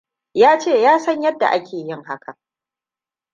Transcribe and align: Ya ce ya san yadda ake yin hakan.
Ya 0.33 0.59
ce 0.59 0.81
ya 0.81 0.99
san 0.99 1.21
yadda 1.21 1.47
ake 1.51 1.77
yin 1.77 2.03
hakan. 2.03 2.35